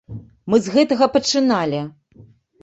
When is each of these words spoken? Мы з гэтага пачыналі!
Мы 0.53 0.59
з 0.67 0.73
гэтага 0.75 1.09
пачыналі! 1.17 1.83